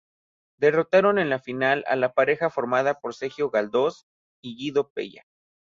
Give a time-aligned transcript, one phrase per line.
[0.57, 4.07] Derrotaron en la final a la pareja formada por Sergio Galdós
[4.41, 5.27] y Guido Pella.